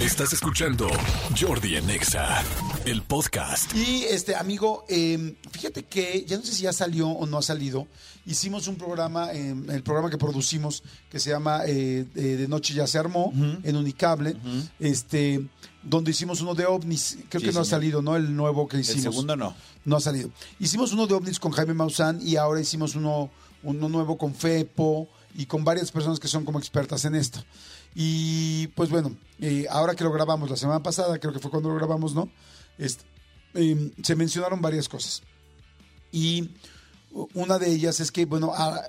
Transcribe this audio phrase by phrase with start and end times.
[0.00, 0.88] Estás escuchando
[1.38, 2.42] Jordi en Exa,
[2.86, 3.74] el podcast.
[3.74, 7.42] Y este amigo, eh, fíjate que ya no sé si ya salió o no ha
[7.42, 7.86] salido.
[8.24, 12.72] Hicimos un programa, eh, el programa que producimos, que se llama eh, eh, De Noche
[12.72, 13.32] Ya se armó,
[13.62, 14.36] en Unicable,
[14.78, 15.44] este,
[15.82, 17.18] donde hicimos uno de ovnis.
[17.28, 18.16] Creo Sí, que no ha salido, ¿no?
[18.16, 19.02] El nuevo que El hicimos.
[19.02, 19.54] segundo no.
[19.84, 20.30] No ha salido.
[20.58, 23.30] Hicimos uno de ovnis con Jaime Maussan y ahora hicimos uno,
[23.62, 25.08] uno nuevo con Fepo
[25.40, 27.42] y con varias personas que son como expertas en esto.
[27.94, 31.70] Y pues bueno, eh, ahora que lo grabamos la semana pasada, creo que fue cuando
[31.70, 32.30] lo grabamos, ¿no?
[32.76, 33.04] Este,
[33.54, 35.22] eh, se mencionaron varias cosas.
[36.12, 36.50] Y
[37.32, 38.82] una de ellas es que, bueno, a,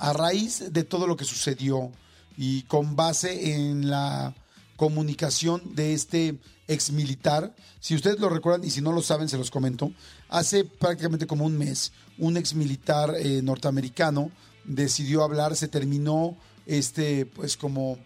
[0.00, 1.92] a raíz de todo lo que sucedió
[2.38, 4.34] y con base en la
[4.76, 6.38] comunicación de este
[6.68, 9.92] ex militar, si ustedes lo recuerdan y si no lo saben, se los comento,
[10.30, 14.30] hace prácticamente como un mes, un ex militar eh, norteamericano
[14.64, 17.98] decidió hablar, se terminó este, pues como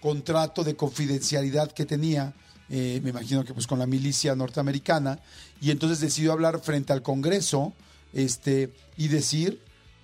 [0.00, 2.34] contrato de confidencialidad que tenía,
[2.68, 5.20] eh, me imagino que pues con la milicia norteamericana,
[5.60, 7.72] y entonces decidió hablar frente al Congreso
[8.12, 9.60] este, y decir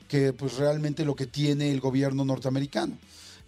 [0.08, 2.98] que pues realmente lo que tiene el gobierno norteamericano.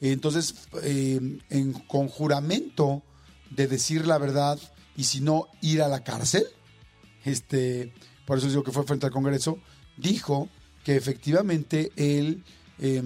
[0.00, 3.02] Entonces, eh, en con juramento
[3.50, 4.58] de decir la verdad
[4.96, 6.44] y si no ir a la cárcel,
[7.24, 7.92] este,
[8.26, 9.58] por eso digo que fue frente al Congreso,
[9.96, 10.48] dijo
[10.84, 12.44] que efectivamente él,
[12.78, 13.02] eh,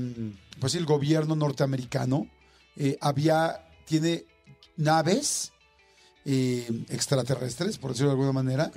[0.60, 2.28] pues el gobierno norteamericano
[2.76, 4.24] eh, había, tiene
[4.76, 5.52] naves
[6.24, 8.70] eh, extraterrestres, por decirlo de alguna manera,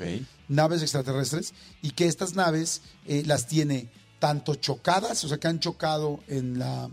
[0.48, 5.60] naves extraterrestres, y que estas naves eh, las tiene tanto chocadas, o sea, que han
[5.60, 6.90] chocado en la,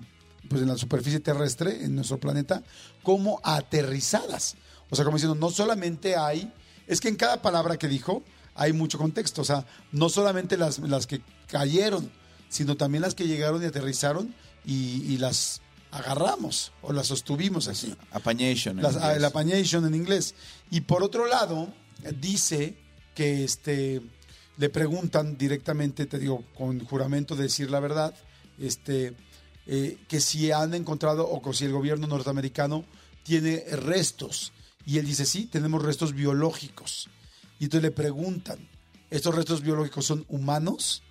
[0.48, 2.62] pues en la superficie terrestre, en nuestro planeta,
[3.03, 4.56] como aterrizadas.
[4.91, 6.53] O sea, como diciendo, no solamente hay,
[6.87, 8.22] es que en cada palabra que dijo
[8.55, 12.12] hay mucho contexto, o sea, no solamente las, las que cayeron,
[12.53, 17.94] sino también las que llegaron y aterrizaron y, y las agarramos o las sostuvimos así.
[18.12, 18.78] Apañation.
[18.78, 19.17] en Las- inglés.
[19.17, 20.34] el apañation en inglés.
[20.70, 21.72] Y por otro lado,
[22.20, 22.77] dice
[23.14, 24.00] que este,
[24.59, 28.15] le preguntan directamente, te digo, con juramento de decir la verdad,
[28.59, 29.15] este,
[29.66, 32.84] eh, que si han encontrado o que si el gobierno norteamericano
[33.22, 34.53] tiene restos.
[34.84, 37.09] Y él dice, sí, tenemos restos biológicos.
[37.60, 38.69] Y entonces le preguntan,
[39.10, 41.03] ¿estos restos biológicos son humanos?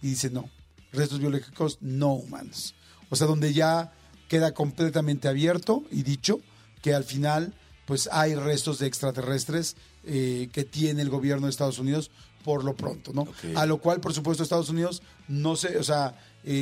[0.00, 0.48] Y dice, no,
[0.92, 2.74] restos biológicos no humanos.
[3.10, 3.92] O sea, donde ya
[4.28, 6.40] queda completamente abierto y dicho
[6.82, 7.54] que al final
[7.86, 12.10] pues hay restos de extraterrestres eh, que tiene el gobierno de Estados Unidos
[12.44, 13.26] por lo pronto, ¿no?
[13.56, 16.52] A lo cual, por supuesto, Estados Unidos no sé, o sea, eh,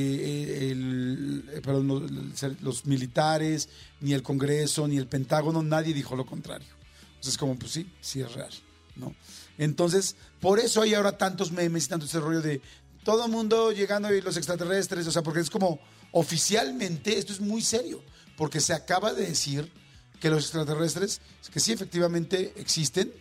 [0.62, 3.68] eh, el- perdón, los, los militares,
[4.00, 6.68] ni el Congreso, ni el Pentágono, nadie dijo lo contrario.
[7.08, 8.50] Entonces, es como, pues sí, sí es real,
[8.96, 9.14] ¿no?
[9.58, 12.60] Entonces, por eso hay ahora tantos memes y tanto ese rollo de
[13.06, 15.78] todo el mundo llegando y los extraterrestres, o sea, porque es como
[16.10, 18.02] oficialmente esto es muy serio,
[18.36, 19.72] porque se acaba de decir
[20.18, 21.20] que los extraterrestres,
[21.52, 23.12] que sí efectivamente existen,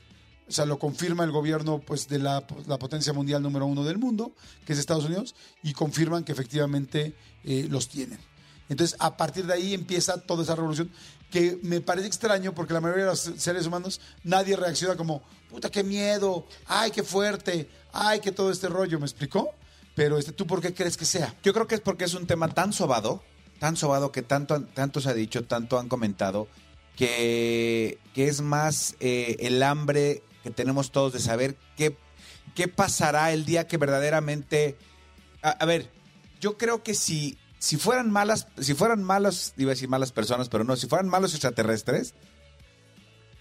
[0.49, 4.33] o sea, lo confirma el gobierno pues, de la, potencia mundial número uno del mundo,
[4.65, 8.17] que es Estados Unidos, y confirman que efectivamente eh, los tienen.
[8.69, 10.89] Entonces, a partir de ahí empieza toda esa revolución
[11.29, 15.69] que me parece extraño porque la mayoría de los seres humanos nadie reacciona como, puta,
[15.69, 19.53] qué miedo, ay, qué fuerte, ay, qué todo este rollo, ¿me explicó?
[19.95, 21.33] Pero este, ¿tú por qué crees que sea?
[21.43, 23.23] Yo creo que es porque es un tema tan sobado,
[23.59, 26.47] tan sobado que tanto, tanto se ha dicho, tanto han comentado,
[26.97, 31.97] que, que es más eh, el hambre que tenemos todos de saber qué,
[32.55, 34.77] qué pasará el día que verdaderamente...
[35.41, 35.89] A, a ver,
[36.41, 40.49] yo creo que si, si fueran malas, si fueran malos, iba a decir malas personas,
[40.49, 42.13] pero no, si fueran malos extraterrestres,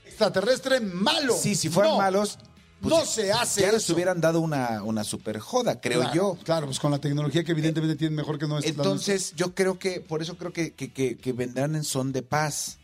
[0.06, 1.34] Extraterrestre malo.
[1.36, 2.38] sí, si fueran No, malos,
[2.84, 3.92] pues no se hace ya eso.
[3.94, 6.38] hubieran dado una, una super joda, creo Claro, yo.
[6.44, 8.72] Claro, pues con la tecnología que evidentemente tienen mejor que nuestra.
[8.72, 12.12] la Entonces, yo creo que, por eso creo que, que- que- que vendrán en son
[12.12, 12.78] de paz.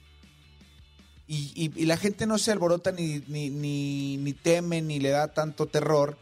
[1.28, 5.10] Y, y- y la gente no se alborota ni, ni, ni, ni teme ni le
[5.10, 6.18] da tanto terror,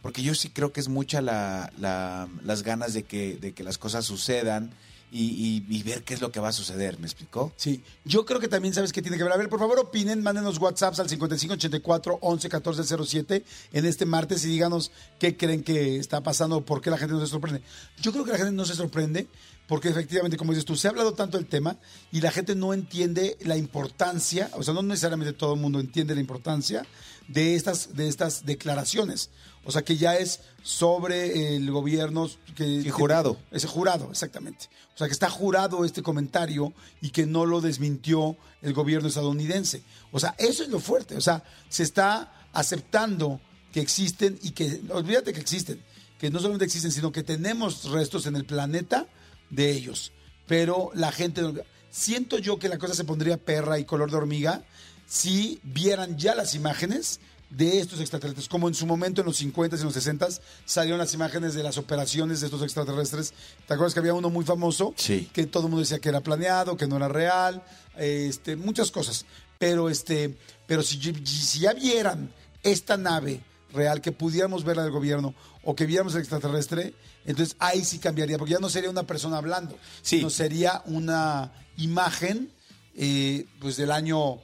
[0.00, 3.64] porque yo sí creo que es mucha la, la- las ganas de que, de que
[3.64, 4.70] las cosas sucedan
[5.16, 7.52] y, y- y ver qué es lo que va a suceder, ¿me explicó?
[7.56, 9.32] Sí, yo creo que también sabes que tiene que ver.
[9.32, 14.44] A ver, por favor, opinen, mándenos WhatsApps al 5584 11 14 07 en este martes
[14.44, 14.90] y díganos
[15.20, 17.62] qué creen que está pasando, por qué la gente no se sorprende.
[18.02, 19.28] Yo creo que la gente no se sorprende
[19.66, 21.78] porque efectivamente, como dices tú, se ha hablado tanto del tema
[22.12, 26.14] y la gente no entiende la importancia, o sea, no necesariamente todo el mundo entiende
[26.14, 26.86] la importancia
[27.28, 29.30] de estas, de estas declaraciones.
[29.64, 32.90] O sea, que ya es sobre el gobierno que...
[32.90, 33.38] Jurado.
[33.50, 34.68] Ese jurado, exactamente.
[34.94, 39.82] O sea, que está jurado este comentario y que no lo desmintió el gobierno estadounidense.
[40.12, 41.16] O sea, eso es lo fuerte.
[41.16, 43.40] O sea, se está aceptando
[43.72, 45.82] que existen y que, olvídate que existen,
[46.18, 49.06] que no solamente existen, sino que tenemos restos en el planeta
[49.54, 50.12] de ellos.
[50.46, 51.42] Pero la gente,
[51.90, 54.62] siento yo que la cosa se pondría perra y color de hormiga
[55.06, 57.20] si vieran ya las imágenes
[57.50, 60.98] de estos extraterrestres, como en su momento en los 50s y en los 60s salieron
[60.98, 63.32] las imágenes de las operaciones de estos extraterrestres.
[63.66, 64.92] ¿Te acuerdas que había uno muy famoso?
[64.96, 65.30] Sí.
[65.32, 67.62] Que todo el mundo decía que era planeado, que no era real,
[67.96, 69.24] este, muchas cosas.
[69.58, 70.36] Pero este,
[70.66, 73.40] pero si, si ya vieran esta nave
[73.72, 78.38] real, que pudiéramos verla del gobierno o que viéramos el extraterrestre, entonces ahí sí cambiaría,
[78.38, 80.18] porque ya no sería una persona hablando, Sí.
[80.18, 82.50] sino sería una imagen
[82.96, 84.38] eh, pues del año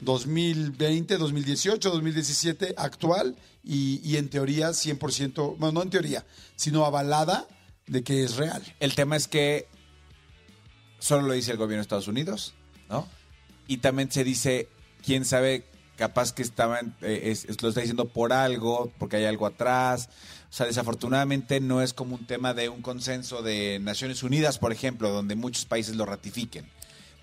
[0.00, 6.24] 2020, 2018, 2017 actual y, y en teoría 100%, bueno, no en teoría,
[6.56, 7.46] sino avalada
[7.86, 8.62] de que es real.
[8.80, 9.66] El tema es que
[10.98, 12.54] solo lo dice el gobierno de Estados Unidos,
[12.88, 13.08] ¿no?
[13.66, 14.68] Y también se dice,
[15.04, 15.64] quién sabe,
[15.96, 20.08] capaz que estaban, eh, es- lo está diciendo por algo, porque hay algo atrás.
[20.50, 24.72] O sea, desafortunadamente no es como un tema de un consenso de Naciones Unidas, por
[24.72, 26.66] ejemplo, donde muchos países lo ratifiquen.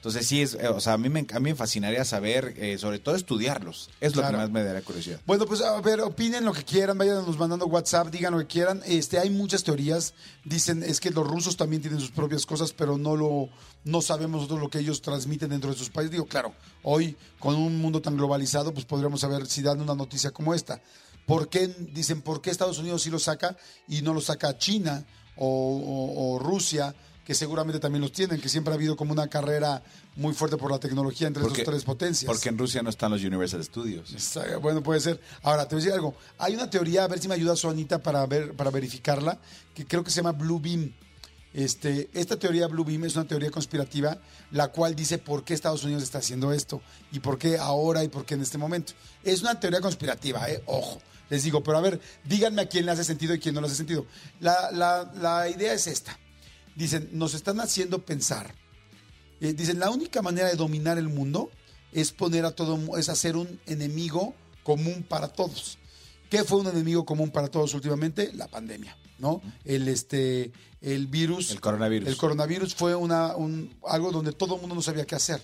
[0.06, 2.78] Entonces sí, es, eh, o sea, a mí me, a mí me fascinaría saber, eh,
[2.78, 3.90] sobre todo estudiarlos.
[4.00, 5.20] Es lo que más me daría curiosidad.
[5.26, 8.46] Bueno, pues a ver, opinen lo que quieran, vayan nos mandando WhatsApp, digan lo que
[8.46, 8.84] quieran.
[8.86, 10.14] Este, hay muchas teorías.
[10.44, 13.50] Dicen es que los rusos también tienen sus propias cosas, pero no lo
[13.84, 16.12] no sabemos nosotros lo que ellos transmiten dentro de sus países.
[16.12, 20.30] Digo, claro, hoy con un mundo tan globalizado, pues podríamos saber si dan una noticia
[20.30, 20.82] como esta.
[21.26, 23.58] ¿Por qué dicen por qué Estados Unidos sí lo saca
[23.88, 25.06] y no lo saca China
[25.36, 26.94] o, o- o Rusia?
[27.26, 29.82] que seguramente también los tienen, que siempre ha habido como una carrera
[30.16, 32.28] muy fuerte por la tecnología entre estas tres potencias.
[32.32, 34.14] Porque en Rusia no están los Universal Studios.
[34.14, 35.20] Está- Bueno, puede ser.
[35.42, 36.14] Ahora, te voy a decir algo.
[36.38, 39.40] Hay una teoría, a ver si me ayuda Sonita para ver, para verificarla,
[39.74, 40.94] que creo que se llama Blue Beam.
[41.52, 44.20] Este, esta teoría Blue Beam es una teoría conspirativa,
[44.52, 46.80] la cual dice por qué Estados Unidos está haciendo esto
[47.12, 48.94] y por qué ahora y por qué en este momento.
[49.24, 50.62] Es una teoría conspirativa, ¿eh?
[50.68, 51.02] ojo.
[51.30, 53.68] Les digo, pero a ver, díganme a quién le hace sentido y quién no le
[53.68, 54.06] hace sentido.
[54.40, 56.18] La, la- la idea es esta.
[56.76, 58.54] Dicen, nos están haciendo pensar
[59.42, 61.52] eh, dicen, la única manera de dominar el mundo
[61.92, 64.34] es poner a todo, es hacer un enemigo
[64.64, 65.78] común para todos.
[66.30, 68.32] ¿Qué fue un enemigo común para todos últimamente?
[68.34, 69.42] La pandemia, ¿no?
[69.66, 70.52] El, este,
[70.82, 71.52] el virus.
[71.52, 72.08] El coronavirus.
[72.08, 75.42] El coronavirus fue una, un- algo donde todo el mundo no sabía qué hacer.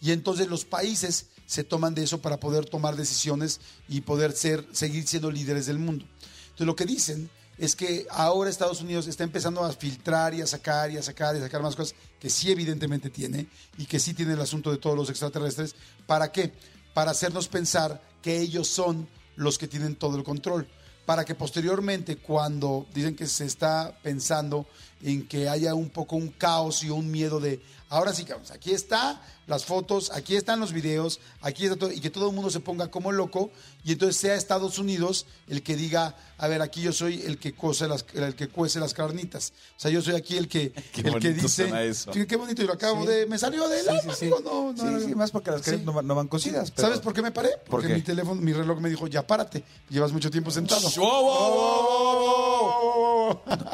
[0.00, 4.66] Y entonces los países se toman de eso para poder tomar decisiones y poder ser,
[4.72, 6.06] seguir siendo líderes del mundo.
[6.44, 7.28] Entonces lo que dicen
[7.58, 11.36] es que ahora Estados Unidos está empezando a filtrar y a sacar y a sacar
[11.36, 14.70] y a sacar más cosas que sí evidentemente tiene y que sí tiene el asunto
[14.70, 15.74] de todos los extraterrestres.
[16.06, 16.54] ¿Para qué?
[16.94, 19.06] Para hacernos pensar que ellos son
[19.36, 20.66] los que tienen todo el control.
[21.04, 24.66] Para que posteriormente, cuando dicen que se está pensando
[25.02, 27.60] en que haya un poco un caos y un miedo de,
[27.92, 32.00] ahora sí, cabrón, aquí está las fotos, aquí están los videos, aquí está todo, y
[32.00, 33.50] que todo el mundo se ponga como loco,
[33.84, 37.52] y entonces sea Estados Unidos el que diga, a ver, aquí yo soy el que
[37.52, 39.52] cuece las, el que cuece las carnitas.
[39.76, 42.12] O sea, yo soy aquí el que, Qué el que dice, suena eso.
[42.12, 43.08] Fíjate qué bonito, y lo acabo Sí.
[43.08, 44.32] de, me salió del Sí, alma, sí, sí.
[44.32, 45.16] amigo, no, no, Sí, no, sí, no.
[45.16, 45.64] más porque las Sí.
[45.66, 46.70] caretas no, van- no van cocidas.
[46.70, 47.50] pero- ¿Sabes por qué me paré?
[47.68, 47.94] Porque qué?
[47.94, 50.88] mi teléfono, mi reloj me dijo, ya párate, llevas mucho tiempo sentado.
[50.96, 53.11] ¡Wow, wow, wow,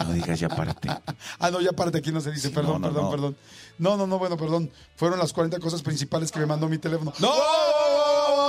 [0.06, 0.88] No digas ya párate.
[1.40, 3.36] Ah, no, ya párate, aquí no se dice, perdón, no, perdón, perdón.
[3.78, 4.70] No, no, no, bueno, perdón.
[4.96, 7.12] Fueron las 40 cosas principales que me mandó mi teléfono.
[7.20, 7.32] ¡No!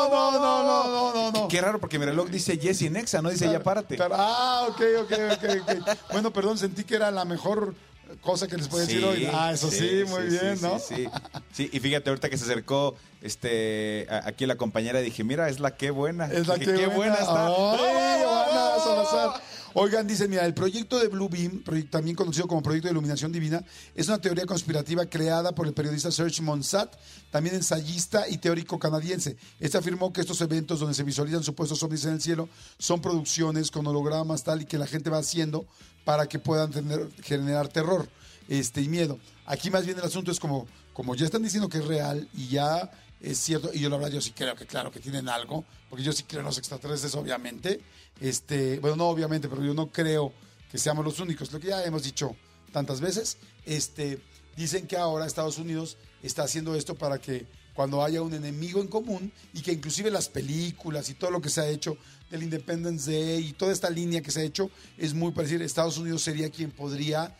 [0.09, 1.47] no, no, no, no, no, no.
[1.47, 3.95] Qué raro porque mi reloj dice Jesse Nexa, no dice ya párate.
[3.95, 4.15] Claro.
[4.17, 5.89] Ah, ok, ok, ok, ok.
[6.11, 7.75] Bueno, perdón, sentí que era la mejor
[8.21, 9.29] cosa que les podía decir hoy.
[9.31, 10.79] Ah, eso sí, muy bien, ¿no?
[10.79, 11.07] Sí, sí.
[11.53, 15.59] Sí, y fíjate, ahorita que se acercó este a- aquí la compañera, dije, mira, es
[15.59, 16.25] la que buena.
[16.25, 17.45] Es la Dije, que qué buena, está.
[17.47, 19.33] Ay, ¡Bravo,
[19.75, 23.63] Oigan, dicen, mira, el proyecto de Blue Beam, también conocido como Proyecto de Iluminación Divina,
[23.93, 26.95] es una teoría conspirativa creada por el periodista Serge Monsat,
[27.29, 29.37] también ensayista y teórico canadiense.
[29.59, 32.49] Este afirmó que estos eventos donde se visualizan supuestos ovnis en el cielo
[32.79, 35.65] son producciones con hologramas tal y que la gente va haciendo
[36.03, 38.09] para que puedan tener- generar terror
[38.47, 39.19] este, y miedo.
[39.45, 42.47] Aquí más bien el asunto es como, como ya están diciendo que es real y
[42.47, 42.89] ya
[43.21, 46.03] es cierto, y yo la verdad yo sí creo que claro que tienen algo, porque
[46.03, 47.81] yo sí creo en los extraterrestres obviamente,
[48.21, 50.33] este, bueno no obviamente, pero yo no creo
[50.71, 52.35] que seamos los únicos, lo que ya hemos dicho
[52.71, 54.21] tantas veces, este,
[54.55, 58.87] dicen que ahora Estados Unidos está haciendo esto para que cuando haya un enemigo en
[58.87, 61.97] común y que inclusive las películas y todo lo que se ha hecho
[62.29, 65.97] del Independence Day y toda esta línea que se ha hecho es muy parecida, Estados
[65.97, 67.35] Unidos sería quien podría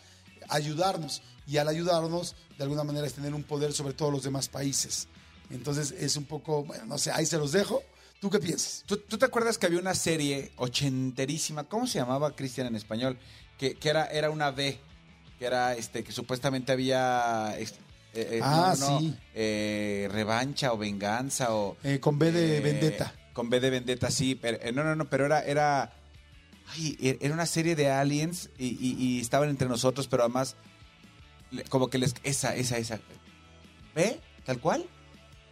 [0.47, 1.21] ayudarnos.
[1.45, 5.07] Y al ayudarnos, de alguna manera, es tener un poder sobre todos los demás países.
[5.49, 7.81] Entonces es un poco, bueno, no sé, ahí se los dejo.
[8.21, 8.83] ¿Tú qué piensas?
[8.85, 11.63] ¿Tú, tú te acuerdas que había una serie ochenterísima?
[11.63, 13.17] ¿Cómo se llamaba, Cristian, en español?
[13.57, 14.77] Que, que era, era una B,
[15.39, 17.55] que era este, que supuestamente había.
[17.57, 17.67] eh,
[18.13, 19.15] eh, Ah, no, sí.
[19.35, 21.77] eh, revancha o venganza o.
[21.83, 23.13] Eh, con B de Vendetta.
[23.33, 24.35] Con B de Vendetta, sí.
[24.35, 25.41] Pero, no, no, no, pero era.
[25.43, 25.93] era
[26.73, 30.55] ay, er- era una serie de aliens y, y- y estaban entre nosotros, pero además.
[31.69, 32.15] Como que les.
[32.23, 32.99] Esa, esa, esa.
[33.95, 34.19] ¿V?
[34.45, 34.85] ¿Tal cual?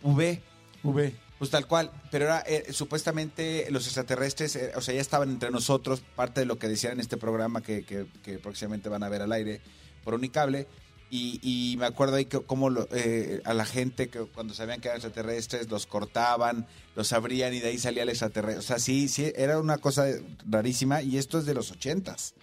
[0.03, 0.41] V.
[0.83, 1.15] V.
[1.37, 5.51] Pues tal cual, pero era eh, supuestamente los extraterrestres, eh, o sea, ya estaban entre
[5.51, 9.09] nosotros, parte de lo que decían en este programa que, que- que próximamente van a
[9.09, 9.61] ver al aire
[10.03, 10.67] por Unicable.
[11.09, 14.81] Y, y me acuerdo ahí que cómo lo- eh, a la gente que cuando sabían
[14.81, 18.59] que eran extraterrestres los cortaban, los abrían y de ahí salía el extraterrestre.
[18.59, 20.05] O sea, sí, sí, era una cosa
[20.49, 22.33] rarísima y esto es de los ochentas.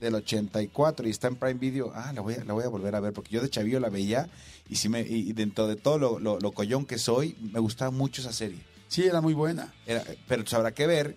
[0.00, 1.92] Del 84 y está en Prime Video.
[1.94, 3.88] Ah, la voy a, la voy a volver a ver porque yo de chavillo la
[3.88, 4.28] veía
[4.68, 7.90] y sí me y dentro de todo lo, lo, lo collón que soy, me gustaba
[7.90, 8.58] mucho esa serie.
[8.88, 9.74] Sí, era muy buena.
[9.86, 11.16] Era- pero pues habrá que ver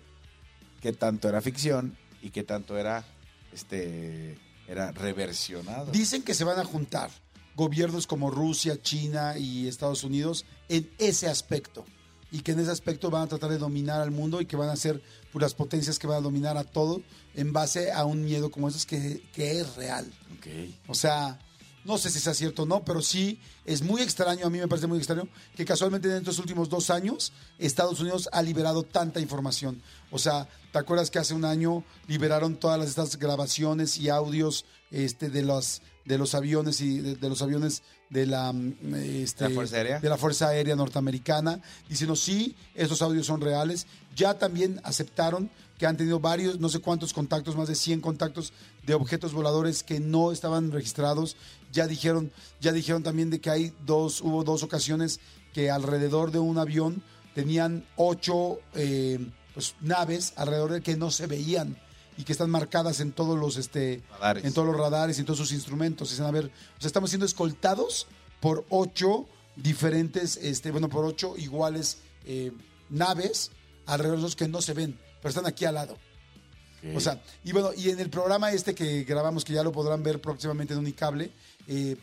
[0.80, 3.04] qué tanto era ficción y qué tanto era
[3.52, 5.92] este era reversionado.
[5.92, 7.10] Dicen que se van a juntar
[7.54, 11.84] gobiernos como Rusia, China y Estados Unidos en ese aspecto.
[12.32, 14.70] Y que en ese aspecto van a tratar de dominar al mundo y que van
[14.70, 15.00] a ser
[15.32, 17.02] puras potencias que van a dominar a todo
[17.34, 20.10] en base a un miedo como esos que, que es real.
[20.38, 20.46] Ok.
[20.88, 21.38] O sea,
[21.84, 24.68] no sé si sea cierto o no, pero sí es muy extraño, a mí me
[24.68, 29.20] parece muy extraño, que casualmente en estos últimos dos años Estados Unidos ha liberado tanta
[29.20, 29.82] información.
[30.10, 34.64] O sea, ¿te acuerdas que hace un año liberaron todas las, estas grabaciones y audios
[34.90, 39.44] este, de, los, de los aviones y de, de los aviones de la, mm, este,
[39.44, 40.00] ¿De la Fuerza Aérea?
[40.00, 43.86] de la Fuerza Aérea Norteamericana, diciendo sí, estos audios son reales.
[44.14, 48.52] Ya también aceptaron que han tenido varios, no sé cuántos contactos, más de 100 contactos
[48.86, 51.36] de objetos voladores que no estaban registrados.
[51.72, 52.30] Ya dijeron,
[52.60, 55.20] ya dijeron también de que hay dos, hubo dos ocasiones
[55.54, 57.02] que alrededor de un avión
[57.34, 59.18] tenían ocho eh,
[59.54, 61.76] pues, naves alrededor de que no se veían
[62.16, 64.44] y que están marcadas en todos los este Radares.
[64.44, 66.10] en todos los radares y en todos sus instrumentos.
[66.10, 68.06] Dicen, a ver, o sea, estamos siendo escoltados
[68.40, 69.26] por ocho
[69.56, 72.52] diferentes, este, bueno, por ocho iguales eh,
[72.90, 73.50] naves
[73.86, 75.96] alrededor de los que no se ven, pero están aquí al lado.
[76.96, 80.02] O sea, y bueno, y en el programa este que grabamos, que ya lo podrán
[80.02, 81.30] ver próximamente en Unicable,
[81.68, 81.96] eh,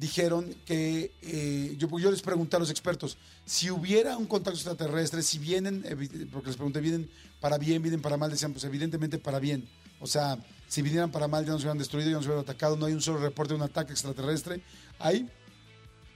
[0.00, 5.38] dijeron que eh, yo, les pregunté a los expertos, si hubiera un contacto extraterrestre, si
[5.38, 5.84] vienen,
[6.32, 8.30] porque les pregunté, ¿vienen para bien, vienen para mal?
[8.30, 9.68] Decían, pues evidentemente para bien.
[10.00, 10.38] O sea,
[10.68, 13.02] si vinieran para mal ya nos hubieran destruido, ya nos hubieran atacado, no hay un
[13.02, 14.62] solo reporte de un ataque extraterrestre.
[14.98, 15.28] Hay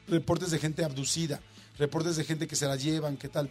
[0.09, 1.41] reportes de gente abducida,
[1.77, 3.51] reportes de gente que se la llevan, qué tal.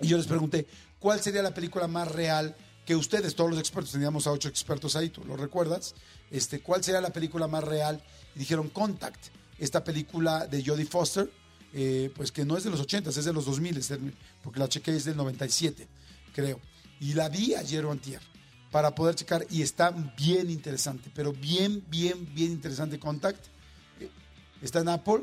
[0.00, 0.66] Y yo les pregunté,
[0.98, 4.96] ¿cuál sería la película más real que ustedes, todos los expertos, teníamos a ocho expertos
[4.96, 5.94] ahí, tú lo recuerdas?
[6.32, 8.02] Este, ¿Cuál sería la película más real?
[8.34, 9.28] Y dijeron Contact,
[9.64, 11.30] esta película de Jodie Foster,
[11.72, 14.58] eh, pues que no es de los 80, es de los 2000, es del- porque
[14.58, 15.86] la chequé es del 97,
[16.34, 16.60] creo.
[17.00, 18.20] Y la vi ayer o antier
[18.70, 23.44] para poder checar y está bien interesante, pero bien, bien, bien interesante Contact.
[24.00, 24.10] Eh,
[24.60, 25.22] Está en Apple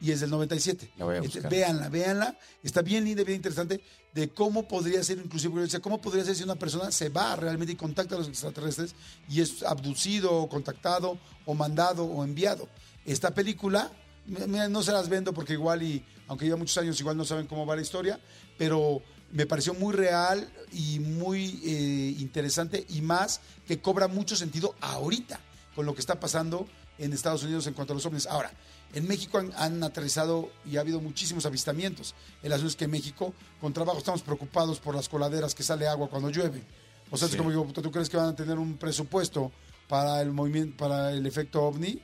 [0.00, 0.92] y es del 97.
[0.96, 1.50] La voy a Este, buscar.
[1.50, 2.38] véanla, véanla.
[2.62, 3.80] Está bien linda, bien interesante
[4.12, 7.76] de cómo podría ser, inclusive, cómo podría ser si una persona se va realmente y
[7.76, 8.94] contacta a los extraterrestres
[9.28, 12.68] y es abducido, o contactado, o mandado, o enviado.
[13.04, 13.90] Esta película,
[14.26, 17.66] no se las vendo porque igual y, aunque lleva muchos años, igual no saben cómo
[17.66, 18.20] va la historia,
[18.56, 24.74] pero me pareció muy real y muy eh, interesante y más que cobra mucho sentido
[24.80, 25.40] ahorita
[25.74, 28.26] con lo que está pasando en Estados Unidos en cuanto a los ovnis.
[28.26, 28.52] Ahora,
[28.94, 32.14] en México han, han aterrizado y ha habido muchísimos avistamientos.
[32.42, 35.86] El asunto es que en México, con trabajo, estamos preocupados por las coladeras que sale
[35.86, 36.62] agua cuando llueve.
[37.10, 39.52] O sea, es como digo, ¿tú crees que van a tener un presupuesto
[39.88, 42.00] para el movimiento, para el efecto ovni?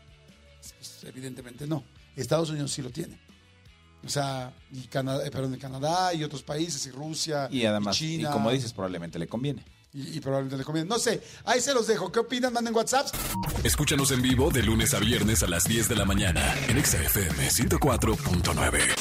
[0.76, 1.84] Pues, evidentemente no.
[2.16, 3.18] Estados Unidos sí lo tiene.
[4.04, 7.96] O sea, y Canadá, eh, perdón, y Canadá y otros países, y Rusia, Y además,
[8.00, 8.30] y China.
[8.30, 9.64] como dices, probablemente le conviene.
[9.92, 10.88] Y, probablemente le conviene.
[10.88, 12.12] No sé, ahí se los dejo.
[12.12, 12.52] ¿Qué opinan?
[12.52, 13.08] Manden WhatsApp.
[13.64, 17.02] Escúchanos en vivo de lunes a viernes a las 10 de la mañana en Exa
[17.02, 18.99] FM 104.9.